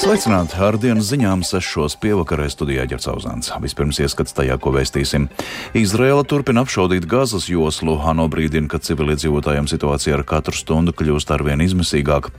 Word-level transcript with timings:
Sveicināti! 0.00 0.56
Ar 0.64 0.78
dienas 0.80 1.10
ziņām 1.10 1.42
sešos 1.44 1.98
pievakarē 2.00 2.46
studijā 2.48 2.86
Ģercauzāns. 2.88 3.50
Vispirms 3.60 3.98
ieskats 4.00 4.32
tajā, 4.32 4.54
ko 4.56 4.70
vēstīsim. 4.72 5.26
Izraela 5.76 6.22
turpina 6.24 6.62
apšaudīt 6.64 7.04
gazas 7.04 7.50
joslu, 7.52 7.98
ANO 8.08 8.24
brīdina, 8.32 8.64
ka 8.72 8.80
civiliedzīvotājiem 8.80 9.68
situācija 9.68 10.16
ar 10.16 10.24
katru 10.24 10.56
stundu 10.56 10.94
kļūst 10.96 11.34
arvien 11.36 11.60
izmisīgāka. 11.60 12.32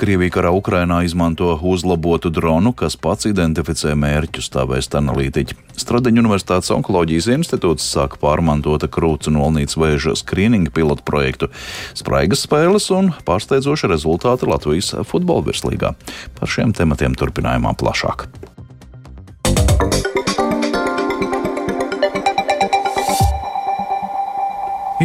Krievija 0.00 0.34
karā 0.40 0.50
Ukrainā 0.58 1.04
izmanto 1.06 1.52
uzlabotu 1.62 2.32
dronu, 2.34 2.74
kas 2.74 2.98
pats 2.98 3.30
identificē 3.30 3.94
mērķus, 3.94 4.50
tā 4.50 4.66
vēst 4.66 4.98
analītiķi. 4.98 5.60
Stradiņu 5.78 6.22
Universitātes 6.22 6.70
onkoloģijas 6.74 7.30
institūts 7.34 7.86
sāk 7.94 8.18
pārmantota 8.22 8.90
krūts 8.90 9.30
un 9.30 9.38
olnīcas 9.42 9.78
vēža 9.78 10.16
skrīninga 10.18 10.74
pilotu 10.74 11.06
projektu, 11.06 11.50
spraigas 11.98 12.42
spēles 12.46 12.90
un 12.94 13.10
pārsteidzoši 13.26 13.90
rezultāti 13.90 14.50
Latvijas 14.50 14.92
futbola 15.10 15.46
virslīgā. 15.46 15.94
Par 16.38 16.50
šiem 16.50 16.74
tematiem 16.74 17.03
tematiem 17.04 17.16
turpinājumā 17.20 17.74
plašāk. 17.76 18.28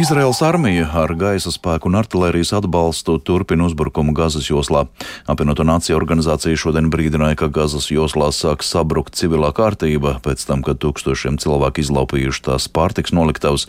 Izraels 0.00 0.38
armija 0.40 0.86
ar 0.96 1.10
gaisa 1.12 1.50
spēku 1.52 1.90
un 1.90 1.98
artērijas 1.98 2.54
atbalstu 2.56 3.18
turpina 3.20 3.66
uzbrukumu 3.66 4.14
Gazas 4.16 4.46
joslā. 4.48 4.86
Apvienoto 5.28 5.66
Nāciju 5.68 5.98
organizācija 5.98 6.56
šodien 6.56 6.88
brīdināja, 6.88 7.36
ka 7.42 7.48
Gazas 7.52 7.90
joslā 7.92 8.30
sāk 8.32 8.64
sabrukt 8.64 9.18
civilā 9.20 9.50
kārtība 9.52 10.14
pēc 10.24 10.46
tam, 10.48 10.64
kad 10.64 10.80
tūkstošiem 10.80 11.36
cilvēku 11.42 11.84
izlaupījuši 11.84 12.44
tās 12.48 12.70
pārtiks 12.72 13.12
noliktavas. 13.12 13.66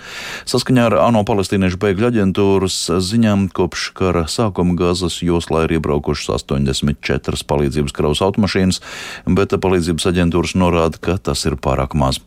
Saskaņā 0.48 0.88
ar 0.94 0.98
ANO 1.09 1.26
palestīniešu 1.27 1.81
bēgļu 1.84 2.12
aģentūras 2.13 2.79
ziņām 3.12 3.49
kopš 3.52 3.90
kara 3.99 4.23
sākuma 4.32 4.77
Gazas 4.79 5.20
joslā 5.26 5.66
ir 5.68 5.82
iebraukušas 5.82 6.32
84 6.45 7.43
palīdzības 7.51 7.98
kravas 7.98 8.23
automašīnas, 8.23 8.79
bet 9.27 9.60
palīdzības 9.60 10.12
aģentūras 10.13 10.55
norāda, 10.55 11.01
ka 11.01 11.20
tas 11.20 11.43
ir 11.49 11.60
pārāk 11.60 11.98
maz. 11.99 12.23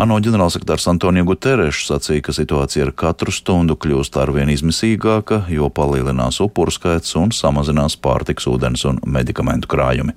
ANO 0.00 0.18
ģenerālsekretārs 0.24 0.88
Antonija 0.90 1.26
Guterres 1.28 1.82
sacīja, 1.88 2.24
ka 2.26 2.36
situācija 2.36 2.88
ar 2.88 2.94
katru 2.96 3.34
stundu 3.34 3.76
kļūst 3.76 4.16
arvien 4.22 4.50
izmisīgāka, 4.52 5.44
jo 5.52 5.68
palielinās 5.70 6.40
upuru 6.44 6.72
skaits 6.74 7.16
un 7.20 7.34
samazinās 7.36 7.98
pārtiks, 8.00 8.48
ūdens 8.50 8.86
un 8.88 9.02
medikamentu 9.06 9.70
krājumi. 9.72 10.16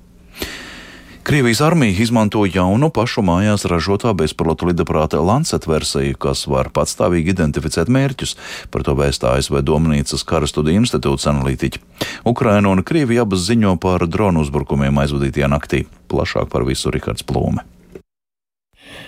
Krievijas 1.26 1.60
armija 1.60 2.02
izmanto 2.02 2.44
jaunu 2.46 2.86
pašu 2.94 3.24
mājās 3.26 3.66
ražotā 3.66 4.12
bezpilota 4.14 4.68
lidaprāta 4.68 5.18
Lancet 5.18 5.66
versiju, 5.66 6.14
kas 6.22 6.44
var 6.46 6.70
patstāvīgi 6.70 7.34
identificēt 7.34 7.90
mērķus. 7.90 8.36
Par 8.70 8.86
to 8.86 8.94
vēstā 8.94 9.34
ASV 9.34 9.58
Domnīcas 9.66 10.22
kara 10.22 10.46
studiju 10.46 10.84
institūts 10.84 11.26
analītiķi. 11.26 11.82
Ukraina 12.30 12.70
un 12.70 12.86
Krievija 12.86 13.26
abas 13.26 13.42
ziņo 13.50 13.74
par 13.82 14.06
dronu 14.06 14.46
uzbrukumiem 14.46 15.02
aizvadītajā 15.02 15.50
naktī. 15.50 15.88
Plašāk 16.06 16.46
par 16.52 16.62
visu 16.62 16.94
Rihards 16.94 17.26
Plūme. 17.26 17.66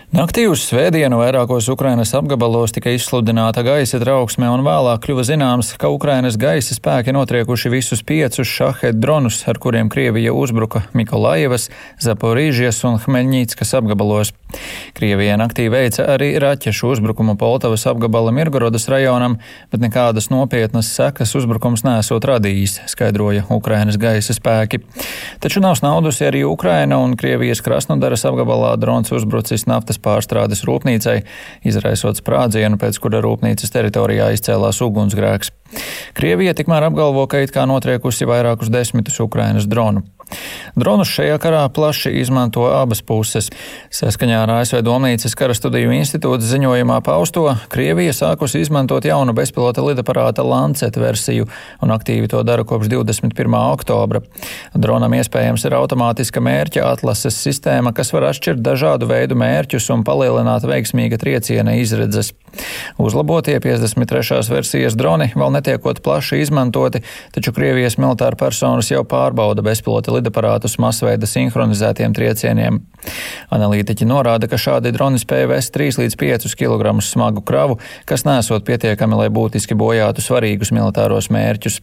Naktī 0.09 0.47
uz 0.49 0.63
svētdienu 0.65 1.19
vairākos 1.21 1.67
Ukrainas 1.69 2.15
apgabalos 2.17 2.73
tika 2.73 2.89
izsludināta 2.97 3.61
gaisa 3.61 3.99
trauksme, 4.01 4.47
un 4.49 4.63
vēlāk 4.65 5.03
kļuva 5.05 5.25
zināms, 5.29 5.75
ka 5.77 5.91
Ukrainas 5.93 6.39
gaisa 6.41 6.73
spēki 6.73 7.13
notriekuši 7.13 7.69
visus 7.69 8.01
piecus 8.01 8.49
šahet 8.49 8.97
dronus, 9.03 9.43
ar 9.53 9.61
kuriem 9.61 9.91
Krievija 9.93 10.33
uzbruka 10.33 10.87
Mikolaivas, 10.97 11.69
Zaporīžijas 12.01 12.81
un 12.89 12.97
Hmeļņīckas 13.05 13.75
apgabalos. 13.83 14.33
Krievija 14.97 15.37
naktī 15.37 15.67
veica 15.69 16.07
arī 16.15 16.31
raķešu 16.41 16.95
uzbrukumu 16.95 17.37
Poltavas 17.37 17.85
apgabala 17.91 18.33
Mirgorodas 18.33 18.89
rajonam, 18.89 19.37
bet 19.69 19.85
nekādas 19.85 20.31
nopietnas 20.33 20.89
sekas 20.89 21.37
uzbrukums 21.37 21.85
nesot 21.85 22.25
radījis, 22.25 22.79
skaidroja 22.89 23.45
Ukrainas 23.53 24.01
gaisa 24.01 24.33
spēki. 24.33 24.81
Taču 25.45 25.61
nav 25.61 25.77
snaudusi 25.77 26.25
arī 26.31 26.47
Ukraina 26.49 26.97
un 26.97 27.13
Krievijas 27.21 27.61
Krasnodaras 27.61 28.25
apgabalā 28.25 28.73
drons 28.81 29.13
uzbrucis 29.13 29.69
naftas 29.69 29.98
naftas 29.99 30.05
pārstrādes 30.05 30.65
rūpnīcai, 30.65 31.25
izraisot 31.65 32.19
sprādzienu, 32.21 32.79
pēc 32.79 32.99
kura 32.99 33.21
rūpnīcas 33.21 33.73
teritorijā 33.73 34.33
izcēlās 34.35 34.81
ugunsgrēks. 34.83 35.51
Krievija 36.19 36.55
tikmēr 36.57 36.89
apgalvo, 36.89 37.27
ka 37.31 37.43
it 37.45 37.55
kā 37.55 37.67
notriekusi 37.69 38.29
vairākus 38.29 38.73
desmitus 38.73 39.21
Ukrainas 39.25 39.69
dronu. 39.69 40.05
Dronus 40.77 41.09
šajā 41.09 41.39
karā 41.41 41.63
plaši 41.73 42.13
izmanto 42.21 42.67
abas 42.69 43.01
puses. 43.03 43.49
Saskaņā 43.95 44.43
ar 44.45 44.53
ASV 44.59 44.83
Domnīcas 44.85 45.35
kara 45.39 45.57
studiju 45.57 45.95
institūta 45.97 46.45
ziņojumā 46.45 46.99
pausto, 47.05 47.47
Krievija 47.73 48.13
sākusi 48.17 48.63
izmantot 48.63 49.09
jaunu 49.09 49.33
bezpilota 49.37 49.85
lidaparāta 49.85 50.45
Lancet 50.47 50.99
versiju 51.01 51.49
un 51.83 51.95
aktīvi 51.95 52.29
to 52.31 52.43
dara 52.47 52.67
kopš 52.69 52.93
21. 52.93 53.57
oktobra. 53.73 54.23
Dronam 54.75 55.17
iespējams 55.17 55.65
ir 55.65 55.79
automātiska 55.79 56.45
mērķa 56.45 56.85
atlases 56.93 57.41
sistēma, 57.47 57.95
kas 57.97 58.13
var 58.13 58.29
atšķirt 58.31 58.63
dažādu 58.65 59.09
veidu 59.11 59.39
mērķus 59.39 59.89
un 59.97 60.05
palielināt 60.07 60.69
veiksmīga 60.69 61.21
trieciena 61.21 61.79
izredzes. 61.81 62.35
Uzlabotie 62.99 63.61
53. 63.61 64.41
versijas 64.51 64.97
droni 64.99 65.31
vēl 65.37 65.53
netiekot 65.55 66.01
plaši 66.05 66.41
izmantoti, 66.43 67.03
taču 67.35 67.53
Krievijas 67.55 67.99
militāra 68.01 68.39
personas 68.39 68.91
jau 68.91 69.05
pārbauda 69.09 69.63
bezpilota 69.67 70.15
lidaparātus 70.17 70.79
masveida 70.83 71.29
sinhronizētiem 71.29 72.17
triecieniem. 72.17 72.81
Analītiķi 73.55 74.09
norāda, 74.09 74.49
ka 74.51 74.59
šādi 74.61 74.93
droni 74.95 75.21
spēja 75.23 75.51
vest 75.53 75.75
3 75.77 76.01
līdz 76.03 76.19
5 76.19 76.57
kg 76.59 76.97
smagu 77.05 77.45
kravu, 77.47 77.79
kas 78.09 78.27
nesot 78.27 78.67
pietiekami, 78.67 79.19
lai 79.23 79.29
būtiski 79.33 79.79
bojātu 79.79 80.25
svarīgus 80.25 80.75
militāros 80.75 81.31
mērķus. 81.35 81.81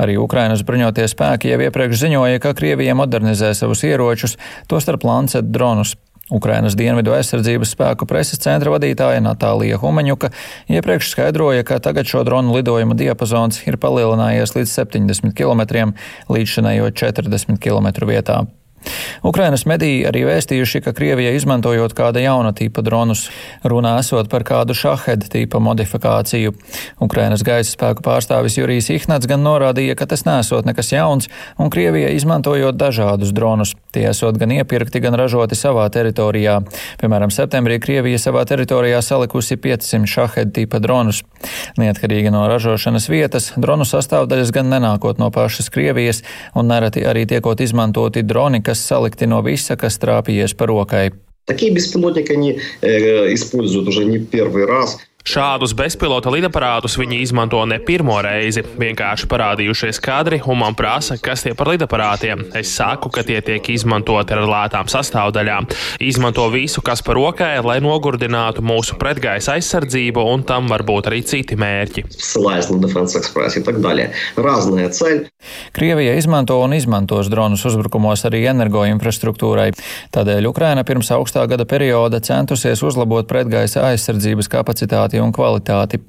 Arī 0.00 0.16
Ukrainas 0.20 0.64
bruņotie 0.66 1.06
spēki 1.10 1.52
jau 1.52 1.60
iepriekš 1.68 2.02
ziņoja, 2.06 2.40
ka 2.42 2.56
Krievija 2.56 2.96
modernizē 2.98 3.52
savus 3.56 3.84
ieročus, 3.86 4.36
tostarp 4.70 5.04
Lancet 5.04 5.52
dronus. 5.52 5.96
Ukrainas 6.30 6.74
dienvidu 6.74 7.14
aizsardzības 7.14 7.76
spēku 7.76 8.06
preses 8.10 8.40
centra 8.42 8.72
vadītāja 8.74 9.22
Natālija 9.22 9.78
Humaņuka 9.78 10.32
iepriekš 10.74 11.12
skaidroja, 11.12 11.62
ka 11.66 11.78
tagad 11.78 12.10
šo 12.10 12.24
dronu 12.26 12.56
lidojuma 12.58 12.98
diapazons 12.98 13.62
ir 13.68 13.78
palielinājies 13.78 14.56
līdz 14.58 14.76
70 14.82 15.36
km, 15.38 15.92
līdz 16.26 16.54
šinējo 16.58 16.90
40 16.98 17.62
km 17.62 17.92
vietā. 18.10 18.42
Ukrainas 19.26 19.66
mediji 19.66 20.04
arī 20.08 20.24
vēstījuši, 20.28 20.82
ka 20.84 20.92
Krievija 20.96 21.32
izmantojot 21.36 21.94
kāda 21.96 22.22
jauna 22.22 22.52
tipa 22.56 22.82
dronus, 22.86 23.26
runā 23.64 23.96
esot 24.00 24.30
par 24.30 24.44
kādu 24.46 24.76
šaheda 24.76 25.28
tipa 25.32 25.60
modifikāciju. 25.62 26.54
Ukrainas 27.02 27.42
gaisa 27.46 27.72
spēku 27.72 28.04
pārstāvis 28.06 28.58
Jurijs 28.60 28.90
Ihnats 28.94 29.28
gan 29.30 29.42
norādīja, 29.46 29.96
ka 29.98 30.06
tas 30.10 30.24
nesot 30.28 30.68
nekas 30.68 30.92
jauns, 30.92 31.30
un 31.58 31.72
Krievija 31.72 32.12
izmantojot 32.14 32.76
dažādus 32.78 33.32
dronus. 33.36 33.74
Tie 33.96 34.04
esot 34.10 34.36
gan 34.38 34.52
iepirkti, 34.52 35.00
gan 35.00 35.16
ražoti 35.18 35.56
savā 35.58 35.86
teritorijā. 35.92 36.58
Piemēram, 37.00 37.32
septembrī 37.32 37.80
Krievija 37.82 38.20
savā 38.20 38.44
teritorijā 38.48 39.00
salikusi 39.02 39.56
500 39.56 40.10
šaheda 40.10 40.52
tipa 40.60 40.80
dronus. 40.84 41.22
Neatkarīgi 41.80 42.32
no 42.34 42.44
ražošanas 42.50 43.08
vietas, 43.08 43.50
dronu 43.56 43.86
sastāvdaļas 43.88 44.52
gan 44.54 44.70
nenākot 44.72 45.20
no 45.22 45.30
pašas 45.32 45.70
Krievijas, 45.72 46.22
un 46.54 46.68
nereti 46.70 47.04
arī 47.08 47.24
tiekot 47.28 47.60
izmantoti 47.64 48.24
droni, 48.26 48.62
kas 48.64 48.75
salikti 48.87 49.27
no 49.27 49.41
visa, 49.41 49.77
kas 49.77 49.97
trāpījies 49.97 50.55
pa 50.57 50.65
rokai. 50.65 51.11
Такие 51.45 51.71
беспилотники 51.71 52.31
они 52.31 52.59
э, 52.81 53.33
используют 53.33 53.87
уже 53.87 54.05
не 54.05 54.19
первый 54.19 54.65
раз. 54.65 54.99
Šādus 55.26 55.72
bezpilota 55.74 56.30
lidaparātus 56.30 56.94
viņi 57.00 57.16
izmanto 57.24 57.58
ne 57.66 57.80
pirmo 57.82 58.14
reizi. 58.22 58.62
Vienkārši 58.62 59.26
parādījušies 59.26 59.98
kadri, 59.98 60.38
un 60.46 60.60
man 60.60 60.76
prasa, 60.78 61.16
kas 61.18 61.42
tie 61.42 61.50
par 61.58 61.72
lidaparātiem. 61.72 62.44
Es 62.54 62.70
saku, 62.78 63.10
ka 63.10 63.24
tie 63.26 63.40
tiek 63.42 63.66
izmantoti 63.74 64.36
ar 64.36 64.44
lētām 64.46 64.86
sastāvdaļām. 64.86 65.66
Izmanto 66.06 66.46
visu, 66.54 66.78
kas 66.86 67.02
par 67.02 67.18
rokai, 67.18 67.56
lai 67.66 67.80
nogurdinātu 67.82 68.62
mūsu 68.62 69.00
pretgaisa 69.00 69.56
aizsardzību, 69.56 70.22
un 70.30 70.44
tam 70.46 70.70
var 70.70 70.86
būt 70.86 71.10
arī 71.10 71.24
citi 71.26 71.58
mērķi. 71.58 72.06
Krievija 75.74 76.14
izmanto 76.20 76.60
un 76.62 76.78
izmantos 76.78 77.32
dronus 77.32 77.66
uzbrukumos 77.66 78.22
arī 78.30 78.44
energoinfrastruktūrai. 78.52 79.72
Tādēļ 80.14 80.50
Ukraina 80.52 80.86
pirms 80.86 81.10
augstā 81.18 81.42
gada 81.50 81.66
perioda 81.66 82.22
centusies 82.22 82.82
uzlabot 82.86 83.26
pretgaisa 83.26 83.88
aizsardzības 83.90 84.50
kapacitāti 84.54 85.15
kvantitāti 85.16 85.20
un 85.22 85.32
kvalitāti. 85.32 86.00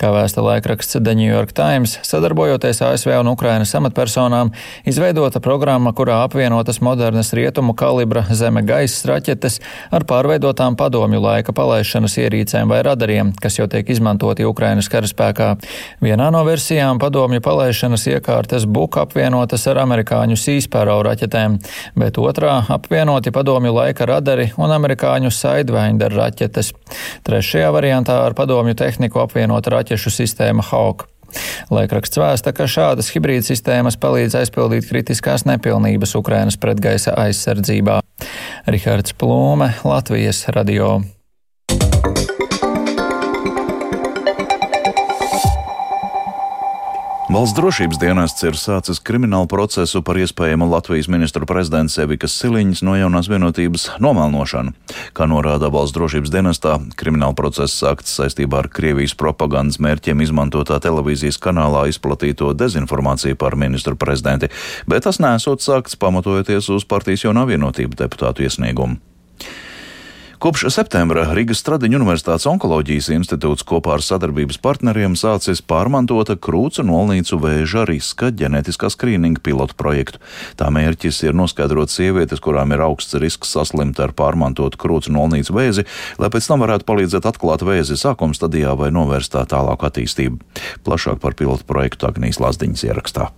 Kā 0.00 0.08
vēsta 0.14 0.40
laikraksts 0.40 0.96
The 1.02 1.14
New 1.14 1.28
York 1.28 1.52
Times, 1.52 1.98
sadarbojoties 2.02 2.80
ASV 2.80 3.12
un 3.20 3.28
Ukrainas 3.28 3.74
amatpersonām, 3.76 4.52
izveidota 4.88 5.40
programma, 5.40 5.92
kurā 5.92 6.22
apvienotas 6.24 6.80
modernas 6.80 7.32
rietumu 7.36 7.74
kalibra 7.74 8.24
zeme 8.32 8.62
gaisa 8.62 9.12
raķetes 9.12 9.60
ar 9.92 10.06
pārveidotām 10.08 10.76
padomju 10.80 11.20
laika 11.20 11.52
palaišanas 11.52 12.16
ierīcēm 12.22 12.72
vai 12.72 12.80
radariem, 12.82 13.34
kas 13.36 13.58
jau 13.58 13.68
tiek 13.68 13.88
izmantoti 13.90 14.46
Ukrainas 14.48 14.88
karaspēkā. 14.88 15.50
Vienā 16.00 16.30
no 16.32 16.40
versijām 16.48 16.98
padomju 16.98 17.42
palaišanas 17.44 18.06
iekārtas 18.08 18.64
Buk 18.64 18.96
apvienotas 18.96 19.66
ar 19.68 19.82
amerikāņu 19.84 20.40
Sīspērau 20.40 21.02
raķetēm, 21.04 21.58
bet 22.00 22.16
otrā 22.16 22.62
apvienoti 22.72 23.30
padomju 23.30 23.76
laika 23.76 24.08
radari 24.08 24.50
un 24.56 24.72
amerikāņu 24.72 25.28
Sidewinder 25.34 26.16
raķetes. 26.16 26.72
Trešajā 27.28 27.68
variantā 27.76 28.16
ar 28.24 28.34
padomju 28.34 28.49
tehniku 28.78 29.22
apvienota 29.22 29.76
raķešu 29.76 30.12
sistēma 30.14 30.64
Hawk. 30.72 31.06
Laikraksts 31.70 32.18
vēsta, 32.18 32.52
ka 32.56 32.66
šādas 32.70 33.12
hibrīda 33.14 33.46
sistēmas 33.46 33.98
palīdz 34.00 34.40
aizpildīt 34.40 34.88
kritiskās 34.90 35.46
nepilnības 35.46 36.16
Ukrainas 36.18 36.58
pretgaisa 36.60 37.14
aizsardzībā. 37.26 38.00
Rihards 38.66 39.14
Plūme, 39.14 39.72
Latvijas 39.86 40.44
radio. 40.50 40.98
Valsts 47.30 47.54
drošības 47.54 47.98
dienests 48.02 48.42
ir 48.42 48.56
sācis 48.58 48.98
kriminālu 49.06 49.46
procesu 49.46 50.00
par 50.02 50.18
iespējamu 50.18 50.66
Latvijas 50.66 51.06
ministru 51.06 51.46
prezidents 51.46 51.94
Evikas 52.02 52.34
Siliņas 52.40 52.82
no 52.82 52.96
jaunās 52.98 53.28
vienotības 53.30 53.84
nomelnošanu. 54.02 54.74
Kā 55.14 55.28
norāda 55.30 55.70
valsts 55.70 55.94
drošības 55.94 56.32
dienestā, 56.34 56.74
krimināla 56.98 57.38
process 57.38 57.78
sākts 57.78 58.16
saistībā 58.18 58.64
ar 58.64 58.70
Krievijas 58.74 59.14
propagandas 59.14 59.78
mērķiem 59.78 60.26
izmantotā 60.26 60.80
televīzijas 60.82 61.38
kanālā 61.38 61.86
izplatīto 61.92 62.50
dezinformāciju 62.50 63.38
par 63.38 63.54
ministru 63.54 63.94
prezidenti, 63.94 64.50
bet 64.90 65.06
tas 65.06 65.22
nesot 65.22 65.62
sākts 65.62 65.94
pamatojoties 66.02 66.66
uz 66.74 66.82
partijas 66.82 67.28
jaunā 67.28 67.46
vienotība 67.46 67.94
deputātu 68.08 68.42
iesniegumu. 68.42 68.98
Kopš 70.40 70.70
septembra 70.72 71.26
Rīgas 71.36 71.58
Stradiņu 71.60 71.98
Universitātes 71.98 72.46
onkoloģijas 72.48 73.10
institūts 73.12 73.64
kopā 73.68 73.98
ar 73.98 74.00
sadarbības 74.00 74.56
partneriem 74.64 75.12
sācis 75.20 75.60
pārmantota 75.60 76.32
krūcu 76.40 76.80
nolnīcu 76.88 77.36
vēža 77.42 77.82
riska 77.90 78.30
ģenētiskā 78.40 78.88
skrīninga 78.88 79.42
pilotu 79.44 79.76
projektu. 79.76 80.22
Tā 80.56 80.70
mērķis 80.72 81.18
ir 81.26 81.36
noskaidrot 81.36 81.92
sievietes, 81.92 82.40
kurām 82.40 82.72
ir 82.72 82.80
augsts 82.86 83.18
risks 83.20 83.52
saslimt 83.52 84.00
ar 84.00 84.16
pārmantotu 84.16 84.80
krūcu 84.80 85.12
nolnīcu 85.12 85.58
vēzi, 85.58 85.84
lai 86.16 86.32
pēc 86.32 86.48
tam 86.48 86.64
varētu 86.64 86.88
palīdzēt 86.88 87.28
atklāt 87.28 87.66
vēzi 87.68 88.00
sākuma 88.00 88.32
stadijā 88.32 88.72
vai 88.80 88.88
novērst 88.96 89.36
tā 89.36 89.44
tālāku 89.44 89.90
attīstību. 89.92 90.40
Plašāk 90.88 91.20
par 91.20 91.36
pilotu 91.36 91.68
projektu 91.68 92.08
Agnijas 92.08 92.40
Lazdiņas 92.40 92.88
ierakstā. 92.88 93.28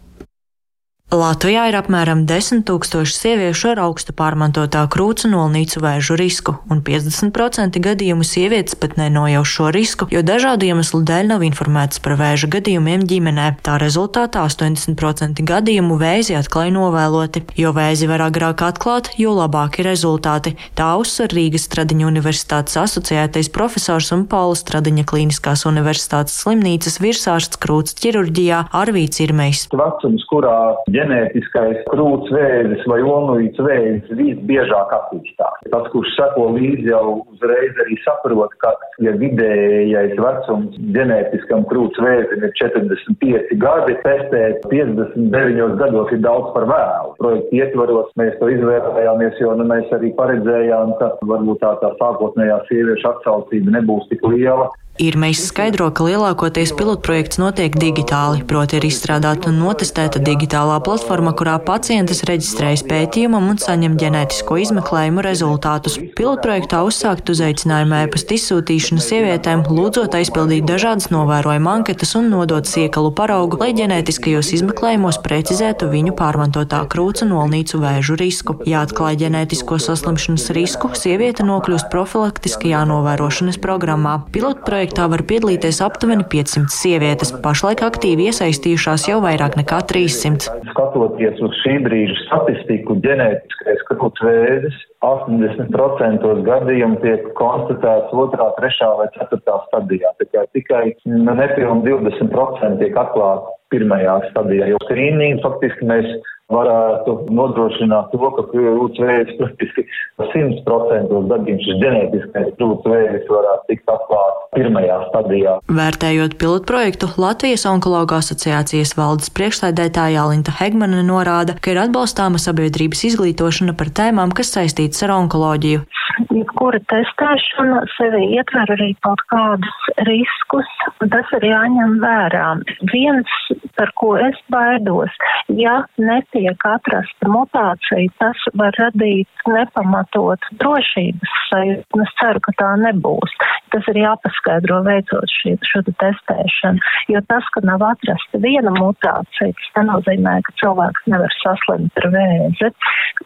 Latvijā 1.13 1.67
ir 1.69 1.77
apmēram 1.77 2.23
10 2.25 2.63
tūkstoši 2.65 3.13
sieviešu 3.13 3.67
ar 3.75 3.83
augstu 3.85 4.15
pārmantotā 4.17 4.87
krūcu 4.89 5.29
nolnīcu 5.29 5.83
vēžu 5.85 6.15
risku, 6.17 6.55
un 6.73 6.79
50% 6.81 7.77
gadījumu 7.85 8.25
sievietes 8.25 8.79
pat 8.81 8.95
nenojauš 8.97 9.53
šo 9.59 9.67
risku, 9.77 10.09
jo 10.09 10.23
dažādu 10.25 10.71
iemeslu 10.71 11.03
dēļ 11.05 11.29
nav 11.35 11.45
informētas 11.45 12.01
par 12.01 12.17
vēža 12.17 12.49
gadījumiem 12.55 13.05
ģimenē. 13.11 13.49
Tā 13.61 13.75
rezultātā 13.83 14.47
80% 14.49 15.45
gadījumu 15.45 15.99
vēzi 16.01 16.39
atklāja 16.39 16.73
novēloti. 16.79 17.45
Jo 17.61 17.75
vēzi 17.77 18.09
var 18.09 18.25
agrāk 18.31 18.65
atklāt, 18.65 19.13
jo 19.21 19.37
labāki 19.37 19.85
rezultāti. 19.85 20.55
Tā 20.81 20.95
uzsver 20.97 21.37
Rīgas 21.37 21.69
Stradiņa 21.69 22.09
Universitātes 22.09 22.81
asociētais 22.81 23.53
profesors 23.53 24.09
un 24.17 24.25
Paula 24.33 24.57
Stradiņa 24.57 25.05
Kliniskās 25.13 25.67
Universitātes 25.69 26.41
slimnīcas 26.41 26.97
virsārsts 27.05 27.61
krūts 27.61 28.01
ķirurģijā 28.01 28.65
Arvīts 28.81 29.21
Irmejs. 29.21 29.69
Vecums, 29.77 30.25
kurā 30.33 30.57
ģenētiskais 31.03 31.83
krūts 31.91 32.33
vēzis 32.35 32.85
vai 32.91 33.01
olnīts 33.03 33.61
vēzis 33.63 34.11
visbiežāk 34.19 34.93
attīstās. 34.97 35.63
Tas, 35.73 35.89
kurš 35.95 36.13
seko 36.17 36.49
līdzi 36.57 36.91
jau 36.91 37.23
uzreiz 37.33 37.79
arī 37.85 37.99
saprot, 38.05 38.55
ka, 38.63 38.73
ja 39.05 39.15
vidējais 39.19 40.15
vecums 40.21 40.79
ģenētiskam 40.97 41.67
krūts 41.71 42.03
vēzim 42.03 42.47
ir 42.47 42.55
45 42.61 43.57
gadi, 43.63 43.97
testēt 44.07 44.67
59 44.71 45.79
gados 45.81 46.13
ir 46.15 46.23
daudz 46.25 46.53
par 46.57 46.69
vēlu. 46.71 47.17
Projekta 47.21 47.59
ietvaros 47.63 48.13
mēs 48.21 48.39
to 48.41 48.51
izvērtējāmies, 48.53 49.41
jo 49.43 49.57
nu, 49.59 49.67
mēs 49.69 49.91
arī 49.97 50.13
paredzējām, 50.19 50.95
ka 51.01 51.15
varbūt 51.29 51.63
tā, 51.65 51.75
tā 51.83 51.93
sākotnējā 52.01 52.63
sieviešu 52.71 53.11
atsaucība 53.15 53.79
nebūs 53.79 54.09
tik 54.13 54.25
liela. 54.29 54.71
Irmais 55.01 55.41
skaidro, 55.41 55.87
ka 55.89 56.05
lielākoties 56.05 56.75
pilotprojekts 56.77 57.39
notiek 57.41 57.73
digitāli, 57.81 58.43
proti 58.45 58.77
ir 58.77 58.85
izstrādāta 58.85 59.49
un 59.49 59.57
notestēta 59.63 60.21
digitālā 60.21 60.77
platforma, 60.85 61.33
kurā 61.33 61.55
pacientis 61.65 62.21
reģistrējas 62.29 62.85
pētījumam 62.91 63.49
un 63.49 63.57
saņem 63.59 63.97
ģenētisko 63.97 64.59
izmeklējumu 64.61 65.25
rezultātus. 65.25 65.97
Pilotprojektā 66.19 66.83
uzsākt 66.85 67.33
uzaicinājumu 67.33 67.97
ēpastu 68.03 68.37
izsūtīšanu 68.37 69.01
sievietēm, 69.01 69.65
lūdzot 69.73 70.13
aizpildīt 70.19 70.69
dažādas 70.69 71.09
novērojuma 71.15 71.73
anketas 71.79 72.13
un 72.21 72.29
nodot 72.29 72.69
siekalu 72.69 73.15
paraugu, 73.17 73.59
lai 73.65 73.73
ģenētiskajos 73.81 74.53
izmeklējumos 74.59 75.23
precizētu 75.25 75.89
viņu 75.89 76.15
pārmantotā 76.21 76.83
krūca 76.93 77.27
nolnīcu 77.33 77.81
vēžu 77.81 78.21
risku. 78.21 78.59
Ja 78.69 78.85
atklāja 78.85 79.25
ģenētisko 79.25 79.81
saslimšanas 79.89 80.53
risku, 80.53 80.93
sieviete 81.01 81.49
nokļūst 81.49 81.89
profilaktiskajā 81.91 82.85
novērošanas 82.93 83.57
programmā. 83.65 84.21
Pilotprojekts 84.37 84.92
projektā 84.93 85.09
var 85.09 85.23
piedalīties 85.25 85.81
aptuveni 85.81 86.25
500 86.29 86.69
sievietes. 86.69 87.33
Pašlaik 87.43 87.83
aktīvi 87.83 88.29
iesaistījušās 88.29 89.09
jau 89.09 89.21
vairāk 89.25 89.57
nekā 89.57 89.81
300. 89.89 90.53
Skatoties 90.73 91.41
uz 91.41 91.55
šī 91.63 91.79
brīža 91.87 92.17
statistiku, 92.27 92.99
ģenētiskais 93.01 93.81
krūtsvēzis 93.89 94.77
80% 95.03 96.45
gadījumu 96.45 97.01
tiek 97.01 97.25
konstatēts 97.39 98.13
otrā, 98.13 98.51
trešā 98.59 98.91
vai 98.99 99.09
ceturtā 99.17 99.57
stadijā. 99.71 100.13
Tikai, 100.21 100.45
tikai 100.53 100.85
nepilni 101.09 101.89
20% 101.89 102.79
tiek 102.83 103.01
atklāti 103.01 103.57
pirmajā 103.73 104.19
stadijā, 104.29 104.69
jo 104.75 104.83
skrīningu 104.85 105.41
faktiski 105.47 105.89
mēs 105.89 106.11
varētu 106.53 107.17
nodrošināt 107.35 108.13
to, 108.13 108.31
ka 108.37 108.45
krūts 108.53 109.01
vējas 109.03 109.33
praktiski 109.39 109.87
100% 110.21 111.23
gadījumos 111.33 111.67
šis 111.67 111.81
ģenētiskais 111.83 112.51
krūts 112.59 112.89
vējas 112.93 113.31
varētu 113.31 113.69
tikt 113.71 113.93
atklāts 113.95 114.45
pirmajā 114.57 114.99
stadijā. 115.09 115.57
Vērtējot 115.81 116.37
pilotprojektu, 116.43 117.11
Latvijas 117.23 117.67
onkologa 117.71 118.21
asociācijas 118.23 118.97
valdes 118.99 119.33
priekšsēdētāja 119.37 120.27
Alinta 120.27 120.55
Hegmane 120.59 121.03
norāda, 121.07 121.57
ka 121.63 121.75
ir 121.75 121.83
atbalstāma 121.87 122.41
sabiedrības 122.43 123.07
izglītošana 123.13 123.77
par 123.79 123.93
tēmām, 123.97 124.35
kas 124.37 124.53
saistītas 124.57 125.05
ar 125.07 125.17
onkoloģiju. 125.23 125.87
Jebkura 126.33 126.77
testēšana 126.93 127.79
sevi 127.95 128.27
ietver 128.37 128.69
arī 128.75 128.91
kaut 129.07 129.23
kādus 129.33 129.87
riskus, 130.09 130.69
un 131.01 131.13
tas 131.15 131.31
ir 131.39 131.47
jāņem 131.49 131.95
vērā. 132.03 132.49
Viens, 132.93 133.33
par 133.79 133.93
ko 133.97 134.13
es 134.21 134.37
baidos, 134.53 135.15
ja 135.57 135.79
netiek 135.97 136.42
netiek 136.43 136.65
atrasta 136.67 137.29
mutācija, 137.31 138.11
tas 138.19 138.39
var 138.59 138.75
radīt 138.79 139.29
nepamatot 139.47 140.41
drošības 140.59 141.35
sajūtu. 141.51 142.03
Es 142.03 142.15
ceru, 142.19 142.41
ka 142.43 142.53
tā 142.59 142.71
nebūs. 142.83 143.35
Tas 143.73 143.87
ir 143.89 144.01
jāpaskaidro 144.03 144.83
veicot 144.85 145.31
šī, 145.31 145.55
šo 145.63 145.83
testēšanu, 145.87 146.81
jo 147.13 147.21
tas, 147.29 147.45
ka 147.55 147.63
nav 147.65 147.83
atrasta 147.87 148.41
viena 148.43 148.73
mutācija, 148.75 149.53
tas 149.53 149.71
nenozīmē, 149.79 150.41
ka 150.47 150.57
cilvēks 150.63 151.07
nevar 151.13 151.33
saslimt 151.41 152.03
ar 152.03 152.09
vēzi. 152.17 152.73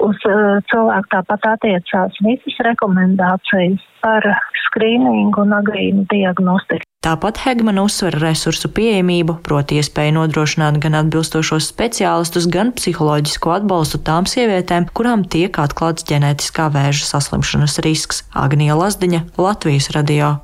Uz 0.04 0.28
uh, 0.28 0.60
cilvēku 0.70 1.12
tāpat 1.14 1.48
attiecās 1.56 2.20
visas 2.26 2.60
rekomendācijas 2.68 3.80
par 4.04 4.28
skrīningu 4.66 5.46
un 5.46 5.56
agrīnu 5.56 6.06
diagnostiku. 6.12 6.84
Tāpat 7.06 7.38
Hegman 7.44 7.76
uzsver 7.78 8.16
resursu 8.18 8.66
pieejamību, 8.74 9.36
proti 9.46 9.76
iespēju 9.78 10.16
nodrošināt 10.16 10.80
gan 10.82 10.96
atbilstošos 10.98 11.68
speciālistus, 11.70 12.48
gan 12.50 12.72
psiholoģisko 12.74 13.52
atbalstu 13.60 14.00
tām 14.08 14.26
sievietēm, 14.26 14.88
kurām 14.90 15.22
tiek 15.22 15.54
atklāts 15.62 16.02
ģenētiskā 16.10 16.66
vēža 16.74 17.06
saslimšanas 17.06 17.78
risks. 17.86 18.24
Agnija 18.34 18.74
Lazdiņa, 18.82 19.22
Latvijas 19.38 19.92
radio. 19.94 20.34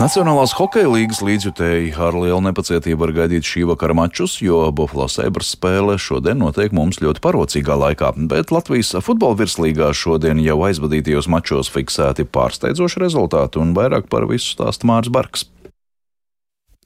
Nacionālās 0.00 0.54
hokeja 0.56 0.88
līnijas 0.88 1.18
līdzjutēji 1.20 1.90
ar 2.00 2.14
lielu 2.16 2.38
nepacietību 2.46 3.02
var 3.02 3.10
gaidīt 3.18 3.44
šī 3.44 3.66
vakara 3.68 3.92
mačus, 3.98 4.38
jo 4.40 4.62
Buffalo 4.72 5.10
Sabres 5.12 5.50
spēle 5.52 5.98
šodien 6.00 6.40
notiek 6.40 6.72
mums 6.72 7.02
ļoti 7.04 7.20
parocīgā 7.20 7.76
laikā, 7.82 8.14
bet 8.30 8.48
Latvijas 8.48 8.94
futbola 9.04 9.36
virslīgā 9.42 9.90
šodien 9.92 10.40
jau 10.40 10.56
aizvadītajos 10.70 11.28
mačos 11.28 11.68
fiksēti 11.74 12.24
pārsteidzoši 12.32 13.04
rezultāti 13.04 13.60
un 13.60 13.76
vairāk 13.76 14.08
par 14.08 14.24
visu 14.30 14.54
stāsta 14.54 14.88
Mārs 14.88 15.12
Barks. 15.12 15.44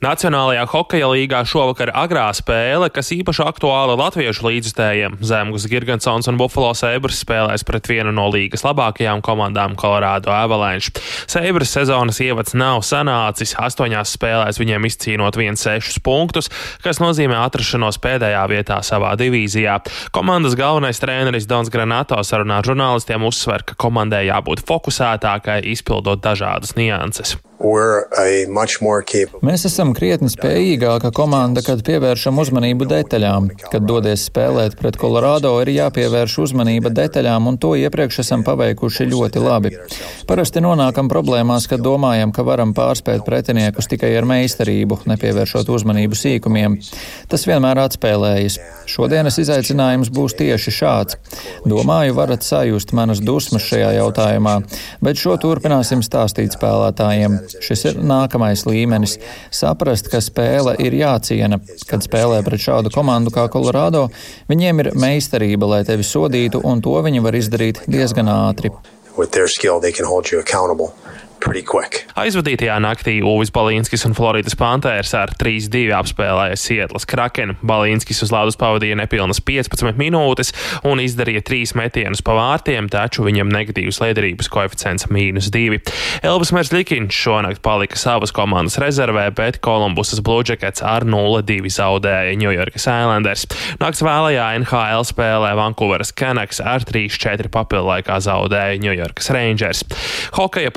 Nacionālajā 0.02 0.64
hokeja 0.68 1.06
līgā 1.06 1.38
šovakar 1.46 1.92
agrā 1.94 2.26
spēle, 2.34 2.88
kas 2.92 3.12
īpaši 3.14 3.44
aktuāla 3.46 3.94
latviešu 3.96 4.42
līdzstējiem. 4.48 5.20
Zemgus 5.24 5.68
Girgansons 5.70 6.26
un 6.28 6.36
Buffalo 6.40 6.72
Sabres 6.74 7.20
spēlēs 7.22 7.62
pret 7.64 7.86
vienu 7.88 8.10
no 8.12 8.26
līgas 8.34 8.66
labākajām 8.66 9.22
komandām 9.24 9.76
Colorado 9.80 10.34
Avalanche. 10.34 10.92
Sabres 11.30 11.72
sezonas 11.72 12.18
ievads 12.20 12.56
nav 12.58 12.82
sanācis, 12.84 13.54
astoņās 13.54 14.16
spēlēs 14.18 14.60
viņiem 14.60 14.90
izcīnot 14.90 15.38
1,6 15.40 16.02
punktus, 16.04 16.50
kas 16.84 17.00
nozīmē 17.00 17.38
atrašanos 17.46 18.02
pēdējā 18.02 18.44
vietā 18.50 18.82
savā 18.84 19.14
divīzijā. 19.22 19.78
Komandas 20.12 20.58
galvenais 20.58 21.00
treneris 21.00 21.46
Dons 21.48 21.72
Granato 21.72 22.18
sarunā 22.26 22.60
ar 22.60 22.68
žurnālistiem 22.68 23.24
uzsver, 23.30 23.64
ka 23.64 23.78
komandai 23.78 24.26
jābūt 24.26 24.66
fokusētākai, 24.68 25.62
izpildot 25.72 26.20
dažādas 26.26 26.74
nianses. 26.76 27.38
Mēs 29.44 29.64
esam 29.68 29.94
krietni 29.96 30.28
spējīgāka 30.32 31.10
komanda, 31.16 31.62
kad 31.64 31.80
pievēršam 31.86 32.38
uzmanību 32.42 32.88
detaļām. 32.90 33.48
Kad 33.72 33.86
dodies 33.88 34.26
spēlēt 34.28 34.76
pret 34.80 34.98
Colorado, 35.00 35.54
ir 35.62 35.72
jāpievērš 35.72 36.36
uzmanība 36.44 36.92
detaļām, 36.94 37.48
un 37.48 37.58
to 37.62 37.72
iepriekš 37.80 38.20
esam 38.24 38.44
paveikuši 38.46 39.08
ļoti 39.10 39.42
labi. 39.44 39.72
Parasti 40.28 40.62
nonākam 40.64 41.08
problēmās, 41.12 41.68
kad 41.70 41.82
domājam, 41.84 42.34
ka 42.36 42.44
varam 42.46 42.74
pārspēt 42.76 43.24
pretiniekus 43.26 43.88
tikai 43.90 44.12
ar 44.18 44.28
meistarību, 44.28 45.00
nepievēršot 45.10 45.72
uzmanību 45.72 46.18
sīkumiem. 46.20 46.76
Tas 47.32 47.48
vienmēr 47.48 47.80
atspēlējas. 47.86 48.60
Šodienas 48.90 49.40
izaicinājums 49.40 50.12
būs 50.12 50.36
tieši 50.38 50.76
šāds. 50.78 51.18
Domāju, 51.68 52.16
varat 52.18 52.44
sajust 52.44 52.92
manas 52.96 53.22
dusmas 53.24 53.64
šajā 53.64 53.94
jautājumā, 53.98 54.58
bet 55.04 55.20
šo 55.20 55.38
turpināsim 55.40 56.04
stāstīt 56.04 56.58
spēlētājiem. 56.58 57.40
Šis 57.60 57.84
ir 57.90 58.00
nākamais 58.00 58.64
līmenis- 58.66 59.18
saprast, 59.60 60.10
ka 60.10 60.18
spēle 60.18 60.74
ir 60.80 60.92
jāciena. 60.92 61.60
Kad 61.86 62.00
spēlē 62.00 62.42
pret 62.44 62.60
šādu 62.60 62.90
komandu 62.90 63.30
kā 63.30 63.50
Colorado, 63.50 64.10
viņiem 64.48 64.80
ir 64.80 64.90
meistarība, 64.92 65.68
lai 65.68 65.84
tevi 65.84 66.02
sodītu, 66.02 66.64
un 66.64 66.80
to 66.80 66.90
viņi 66.90 67.22
var 67.22 67.32
izdarīt 67.32 67.86
diezgan 67.86 68.26
ātri. 68.26 68.70
With 69.16 69.30
their 69.32 69.46
skill, 69.46 69.80
they 69.80 69.92
can 69.92 70.06
hold 70.06 70.32
you 70.32 70.40
accountable. 70.40 70.92
Aizvadītajā 72.20 72.76
naktī 72.80 73.16
Uvis 73.26 73.50
Balīnskis 73.54 74.06
un 74.08 74.14
Floridas 74.16 74.56
Panthers 74.58 75.12
ar 75.18 75.32
3-2 75.40 75.90
apspēlēja 75.96 76.56
Sietlas 76.60 77.06
Kraken. 77.10 77.56
Balīnskis 77.66 78.22
uz 78.24 78.32
ledus 78.32 78.58
pavadīja 78.60 78.96
nepilnas 79.00 79.42
15 79.44 79.98
minūtes 80.00 80.54
un 80.88 81.02
izdarīja 81.02 81.42
3 81.44 81.74
metienus 81.80 82.22
pa 82.24 82.36
vārtiem, 82.38 82.88
taču 82.92 83.26
viņam 83.26 83.52
negatīvs 83.52 84.00
liederības 84.04 84.48
koeficients- 84.52 85.08
mīnus 85.14 85.50
2. 85.50 85.80
Elvis 86.22 86.52
Mersļikiņš 86.54 87.20
šonakt 87.24 87.62
palika 87.62 87.96
savas 87.96 88.32
komandas 88.32 88.78
rezervē, 88.78 89.30
bet 89.34 89.60
Kolumbusas 89.60 90.20
Bluejackets 90.20 90.82
ar 90.82 91.04
0-2 91.04 91.68
zaudēja 91.68 92.38
York 92.40 92.76
Islanders. 92.76 93.46
Nakts 93.80 94.02
vēlajā 94.04 94.46
NHL 94.60 95.04
spēlē 95.08 95.52
Vankūveras 95.58 96.12
Canucks 96.14 96.60
ar 96.60 96.80
3-4 96.80 97.48
papildu 97.48 97.90
laikā 97.90 98.18
zaudēja 98.22 98.94
York 98.94 99.20
Rangers. 99.30 99.84
Hokeja 100.36 100.70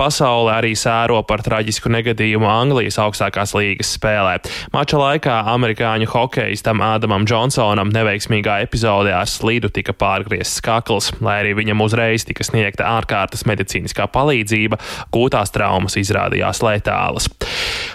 pasaulē 0.48 0.62
arī 0.62 0.76
sēro 0.76 1.22
par 1.28 1.42
traģisku 1.44 1.90
negadījumu 1.92 2.48
Anglijas 2.48 2.98
augstākās 3.02 3.54
līgas 3.56 3.92
spēlē. 3.98 4.40
Mača 4.74 4.98
laikā 4.98 5.44
amerikāņu 5.54 6.08
hokeistam 6.08 6.82
Ādamam 6.82 7.26
Džonsonam 7.28 7.92
neveiksmīgā 7.92 8.62
epizodē 8.64 9.14
ar 9.14 9.28
slīdu 9.28 9.70
tika 9.70 9.94
pārgriezts 9.94 10.62
kakls, 10.64 11.12
lai 11.22 11.42
arī 11.44 11.56
viņam 11.58 11.84
uzreiz 11.84 12.26
tika 12.28 12.44
sniegta 12.48 12.88
ārkārtas 12.88 13.46
medicīniskā 13.48 14.08
palīdzība, 14.08 14.80
gūtās 15.12 15.52
traumas 15.52 15.98
izrādījās 16.00 16.64
letālas. 16.64 17.30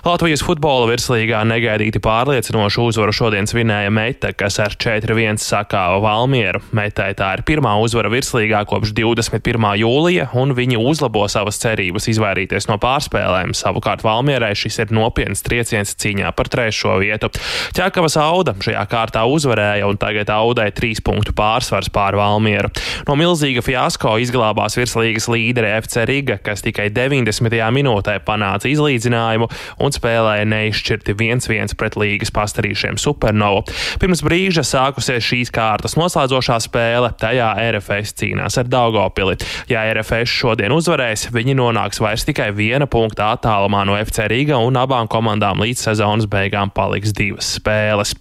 Latvijas 0.03 0.43
futbola 0.43 0.89
virslīgā 0.91 1.45
negaidīti 1.47 2.01
pārliecinošu 2.03 2.89
uzvaru 2.91 3.13
šodien 3.15 3.47
svinēja 3.47 3.91
Meita, 3.95 4.33
kas 4.35 4.59
ar 4.63 4.75
4-1 4.75 5.39
sakāva 5.39 6.01
Valmieru. 6.03 6.59
Meitai 6.75 7.13
tā 7.19 7.33
ir 7.37 7.45
pirmā 7.47 7.77
uzvara 7.79 8.11
virslīgā 8.11 8.65
kopš 8.67 8.95
21. 8.99 9.69
jūlija, 9.79 10.27
un 10.39 10.57
viņi 10.59 10.81
uzlabo 10.81 11.23
savas 11.31 11.63
cerības 11.63 12.11
izvairīt 12.11 12.43
izvairīties 12.43 12.69
no 12.71 12.79
pārspēlēm. 12.83 13.53
Savukārt 13.57 14.03
Valmierai 14.05 14.55
šis 14.57 14.81
ir 14.83 14.93
nopietns 14.95 15.43
trieciens 15.45 15.95
cīņā 15.95 16.33
par 16.37 16.49
trešo 16.49 16.99
vietu. 17.03 17.31
Ķekavas 17.77 18.17
Auda 18.21 18.55
šajā 18.59 18.83
kārtā 18.91 19.25
uzvarēja 19.29 19.89
un 19.89 19.99
tagad 20.01 20.31
Audai 20.33 20.71
trīs 20.73 21.03
punktu 21.05 21.35
pārsvars 21.37 21.91
pār 21.93 22.17
Valmieru. 22.19 22.71
No 23.09 23.17
milzīga 23.19 23.63
fiasko 23.65 24.17
izglābās 24.23 24.77
virslīgas 24.79 25.29
līdere 25.33 25.77
FC 25.81 26.07
Riga, 26.09 26.39
kas 26.43 26.65
tikai 26.65 26.91
90. 26.91 27.53
minūtē 27.79 28.19
panāca 28.27 28.71
izlīdzinājumu 28.71 29.49
un 29.79 29.92
spēlēja 29.97 30.47
neizšķirti 30.49 31.15
1-1 31.17 31.77
pret 31.79 31.97
līgas 32.01 32.33
pastarīšiem 32.35 32.99
Supernovu. 33.01 33.65
Pirms 34.03 34.23
brīža 34.25 34.65
sākusies 34.67 35.25
šīs 35.27 35.53
kārtas 35.55 35.97
noslēdzošā 36.01 36.59
spēle, 36.65 37.13
tajā 37.21 37.51
RFS 37.71 38.17
cīnās 38.21 38.59
ar 38.61 38.71
Daugopili. 38.73 39.37
Ja 39.71 39.85
RFS 39.93 40.33
šodien 40.33 40.75
uzvarēs, 40.75 41.29
viņi 41.35 41.57
nonāks 41.59 42.01
vairs 42.03 42.27
tikai 42.29 42.51
viena 42.57 42.89
punkta 42.91 43.33
attālumā 43.37 43.85
no 43.89 43.97
FC 44.01 44.27
Riga 44.33 44.59
un 44.63 44.79
abām 44.81 45.11
komandām 45.11 45.63
līdz 45.63 45.87
sezonas 45.89 46.29
beigām 46.31 46.73
paliks 46.75 47.15
divas 47.17 47.55
spēles. 47.59 48.15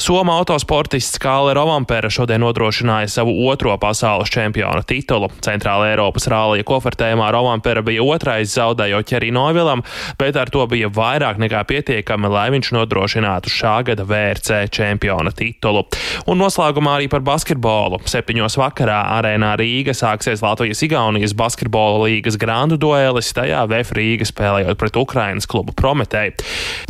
Soma 0.00 0.36
autosportists 0.40 1.20
Kāle 1.22 1.54
Rovampera 1.56 2.10
šodien 2.12 2.42
nodrošināja 2.44 3.08
savu 3.10 3.32
otro 3.48 3.72
pasaules 3.80 4.30
čempiona 4.32 4.84
titulu. 4.86 5.30
Centrāla 5.44 5.90
Eiropas 5.92 6.28
rālija 6.30 6.66
kofertējumā 6.68 7.30
Rovampera 7.34 7.82
bija 7.86 8.04
otrais 8.04 8.52
zaudējot 8.54 9.08
Ķerī 9.08 9.32
Noivilam, 9.34 9.82
bet 10.20 10.36
ar 10.36 10.52
to 10.52 10.66
bija 10.70 10.90
vairāk 10.92 11.05
nekā 11.40 11.62
pietiekami, 11.68 12.28
lai 12.32 12.48
viņš 12.54 12.72
nodrošinātu 12.76 13.52
šā 13.52 13.74
gada 13.86 14.04
VRC 14.06 14.66
čempiona 14.74 15.32
titulu. 15.34 15.84
Un 16.26 16.40
noslēgumā 16.42 16.96
arī 16.98 17.08
par 17.12 17.24
basketbolu. 17.26 18.00
Septiņos 18.08 18.58
vakarā 18.60 18.98
arēnā 19.18 19.54
Rīga 19.60 19.94
sāksies 19.96 20.42
Latvijas-Igaunijas 20.44 21.36
basketbola 21.38 22.06
līgas 22.06 22.38
grandu 22.40 22.78
duelis. 22.80 23.32
Tajā 23.36 23.64
VF 23.70 23.94
Rīga 23.96 24.28
spēlējot 24.28 24.80
pret 24.80 24.98
Ukrainas 25.00 25.48
klubu 25.50 25.74
Prometēju. 25.76 26.36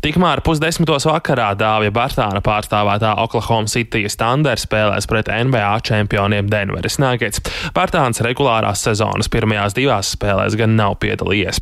Tikmēr 0.05 0.43
pusdesmitos 0.47 1.09
vakarā 1.09 1.53
Dāvija 1.59 1.95
Bartāna 1.95 2.43
pārstāvētā 2.45 3.17
Oklahoma 3.23 3.71
City 3.71 4.07
Thunder 4.17 4.61
spēlēs 4.61 5.09
pret 5.11 5.29
NBA 5.29 5.73
čempioniem 5.87 6.51
Denveris 6.53 7.01
Nuggets. 7.03 7.43
Bartāns 7.77 8.23
regulārās 8.25 8.85
sezonas 8.87 9.31
pirmajās 9.33 9.77
divās 9.77 10.15
spēlēs 10.17 10.59
gan 10.59 10.79
nav 10.79 10.99
piedalījies. 11.03 11.61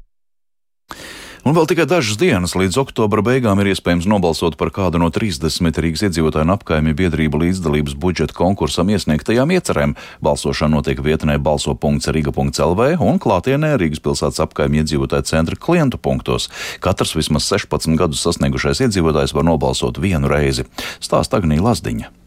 Un 1.45 1.53
vēl 1.53 1.67
tikai 1.69 1.85
dažas 1.85 2.17
dienas 2.17 2.55
līdz 2.57 2.79
oktobra 2.81 3.21
beigām 3.21 3.61
ir 3.61 3.69
iespējams 3.75 4.07
nobalsot 4.09 4.55
par 4.57 4.71
kādu 4.73 4.97
no 5.03 5.11
30 5.13 5.77
Rīgas 5.85 6.07
iedzīvotāju 6.07 6.47
un 6.47 6.55
apkaimju 6.55 6.97
biedrību 6.97 7.43
līdzdalības 7.43 7.99
budžeta 8.01 8.33
konkursam 8.39 8.89
iesniegtajām 8.89 9.53
iecerēm. 9.53 9.93
Balsošana 10.25 10.79
notiek 10.79 11.05
vietnē 11.05 11.37
balso.riga.lv 11.45 12.89
un 12.97 13.21
klātienē 13.21 13.75
Rīgas 13.77 14.01
pilsētas 14.01 14.41
apkaimju 14.47 14.87
iedzīvotāju 14.87 15.29
centra 15.29 15.61
klientu 15.61 16.01
punktos. 16.01 16.49
Katrs 16.81 17.13
vismaz 17.13 17.53
16 17.53 18.01
gadus 18.01 18.25
sasniegušais 18.25 18.81
iedzīvotājs 18.89 19.37
var 19.37 19.45
nobalsot 19.45 20.01
vienu 20.01 20.33
reizi. 20.33 20.65
Stāsta 20.97 21.45
Agnija 21.45 21.69
Lazdiņa. 21.69 22.24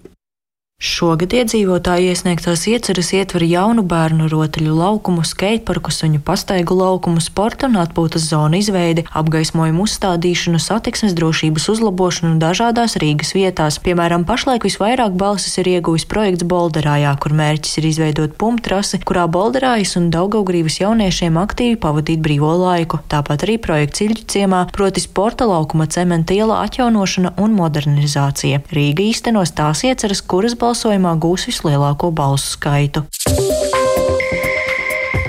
Šogad 0.77 1.31
iedzīvotāji 1.34 2.12
iesniegtās 2.12 2.67
ieceras 2.69 3.07
ietver 3.17 3.41
jaunu 3.50 3.81
bērnu 3.81 4.27
rotaļu 4.29 4.75
laukumu, 4.77 5.24
skateparku, 5.25 5.89
suņu 5.89 6.19
pastaigu 6.22 6.75
laukumu, 6.77 7.17
sporta 7.17 7.65
un 7.65 7.79
atpūtas 7.81 8.27
zonu 8.29 8.60
izveidi, 8.62 9.01
apgaismojumu 9.10 9.88
uzstādīšanu, 9.88 10.62
satiksmes 10.62 11.15
drošības 11.17 11.65
uzlabošanu 11.74 12.38
dažādās 12.43 12.93
Rīgas 13.01 13.34
vietās. 13.34 13.79
Piemēram, 13.81 14.27
pašlaik 14.29 14.67
visvairāk 14.69 15.15
balsis 15.17 15.57
ir 15.57 15.72
ieguvis 15.72 16.05
projekts 16.05 16.46
Bolderājā, 16.46 17.15
kur 17.25 17.34
mērķis 17.41 17.81
ir 17.81 17.89
izveidot 17.89 18.38
pumtrasi, 18.38 19.01
kurā 19.01 19.25
Bolderājas 19.25 19.96
un 19.98 20.12
Daugaugrības 20.13 20.77
jauniešiem 20.84 21.41
aktīvi 21.41 21.81
pavadīt 21.81 22.22
brīvo 22.22 22.53
laiku. 22.53 23.01
Tāpat 23.10 23.48
arī 23.50 23.57
projekts 23.65 24.05
Iļģu 24.05 24.27
ciemā, 24.29 24.62
proti 24.77 25.01
sporta 25.01 25.50
laukuma 25.50 25.89
cementa 25.89 26.38
iela 26.38 26.62
atjaunošana 26.69 27.34
un 27.41 27.57
modernizācija. 27.57 28.62
Rīga 28.69 29.10
īstenos 29.10 29.57
tās 29.57 29.81
ieceras, 29.89 30.22
kuras 30.22 30.53
balsis 30.53 30.66
balsojumā 30.67 31.15
gūs 31.24 31.47
vislielāko 31.47 32.12
balsu 32.12 32.57
skaitu. 32.57 33.05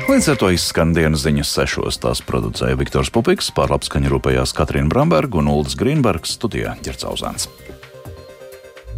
Līdz 0.09 0.33
ar 0.33 0.39
to 0.41 0.51
izskan 0.51 0.95
dienas 0.97 1.23
ziņas 1.23 1.53
sešos. 1.55 2.01
Tās 2.03 2.25
producēja 2.27 2.79
Viktors 2.81 3.13
Pupiks, 3.15 3.53
pārlapskaņa 3.55 4.11
rūpējās 4.11 4.57
Katrīna 4.57 4.91
Bramberga 4.91 5.39
un 5.43 5.53
Uldis 5.53 5.79
Grīnbergs, 5.79 6.35
studijā 6.41 6.75
Ģercauzāns. 6.83 7.51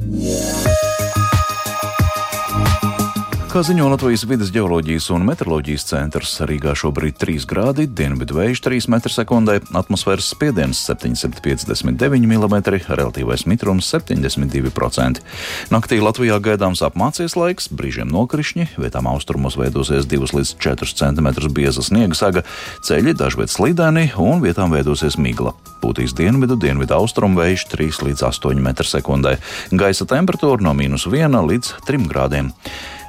Yeah. 0.00 0.79
Kā 3.50 3.64
ziņo 3.66 3.88
Latvijas 3.90 4.22
vidas 4.30 4.52
geoloģijas 4.54 5.08
un 5.10 5.24
meteoroloģijas 5.26 5.84
centrs, 5.88 6.36
Rīgā 6.46 6.70
šobrīd 6.78 7.16
3 7.18 7.48
grādi, 7.50 7.88
dienvidu 7.98 8.36
vējš 8.36 8.60
3 8.62 8.86
m2, 8.94 9.56
atmosfēras 9.80 10.28
spiediens 10.30 10.78
759 10.86 12.28
mm, 12.30 12.54
relatīvais 12.86 13.42
mitrums 13.50 13.88
72%. 13.90 15.24
Naktī 15.74 15.98
Latvijā 15.98 16.38
gaidāms 16.38 16.84
apmācies 16.86 17.34
laiks, 17.34 17.66
brīžiem 17.74 18.14
nokrišņi, 18.14 18.68
vietām 18.78 19.10
austrumos 19.10 19.58
veidosies 19.58 20.06
2 20.06 20.30
līdz 20.38 20.54
4 20.62 20.94
cm 21.02 21.50
bieza 21.50 21.82
sniega 21.82 22.22
saga, 22.22 22.46
ceļi 22.86 23.18
dažviet 23.18 23.50
slideni 23.50 24.12
un 24.14 24.46
vietām 24.46 24.70
veidosies 24.70 25.18
migla. 25.18 25.56
Pūtīs 25.80 26.12
dienvidu, 26.16 26.58
dienvidu 26.60 26.96
austrumu 26.98 27.40
vējš 27.40 27.66
3 27.72 28.04
līdz 28.06 28.24
8 28.28 28.60
m2. 28.60 29.36
Gaisa 29.80 30.06
temperatūra 30.08 30.64
no 30.66 30.76
mīnus 30.76 31.08
1 31.08 31.40
līdz 31.50 31.74
3 31.88 32.08
grādiem. 32.10 32.54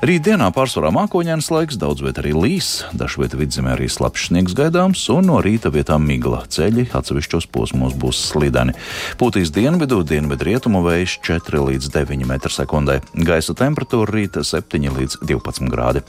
Rītdienā 0.01 0.47
pārsvarā 0.49 0.89
mākoņdienas 0.95 1.51
laiks, 1.53 1.75
daudz 1.77 2.01
vietā 2.01 2.23
arī 2.23 2.31
līs, 2.33 2.69
dažviet 2.97 3.35
vidzemē 3.37 3.75
arī 3.75 3.85
slapjš 3.85 4.31
sniegs 4.31 4.55
gaidāms, 4.57 5.03
un 5.13 5.27
no 5.29 5.35
rīta 5.45 5.69
vietām 5.69 6.01
migla. 6.09 6.39
Ceļi 6.49 6.87
atsevišķos 6.97 7.45
posmos 7.53 7.93
būs 8.01 8.17
slideni. 8.31 8.73
Pūtīs 9.21 9.51
dienvidu, 9.53 9.99
dienvidu 10.01 10.47
rietumu 10.47 10.81
vējš 10.87 11.19
4 11.27 11.61
līdz 11.67 11.91
9 11.93 12.25
m2. 12.25 12.95
Gaisa 13.29 13.53
temperatūra 13.59 14.15
rīta 14.15 14.41
7 14.41 14.89
līdz 14.95 15.19
12 15.21 15.69
grādi. 15.69 16.01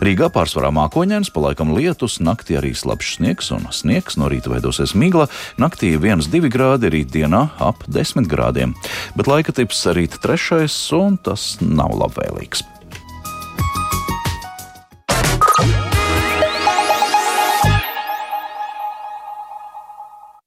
Rīgā 0.00 0.30
pārsvarā 0.32 0.72
mākoņdienas, 0.72 1.28
palaikam 1.36 1.76
lietus, 1.76 2.16
naktī 2.24 2.56
arī 2.56 2.72
slapjš 2.72 3.18
sniegs, 3.18 3.52
un 3.52 3.68
sniegs 3.68 4.16
no 4.16 4.32
rīta 4.32 4.54
veidosies 4.54 4.96
migla, 4.96 5.28
naktī 5.60 5.92
1-2 6.02 6.50
grādi, 6.52 6.92
rītdienā 6.92 7.42
ap 7.62 7.84
10 7.88 8.28
grādiem. 8.30 8.76
Bet 9.16 9.30
laika 9.30 9.54
tips 9.56 9.86
rīt 9.96 10.18
trešais, 10.22 10.76
un 10.96 11.18
tas 11.18 11.56
nav 11.62 11.96
labvēlīgs. 12.04 12.75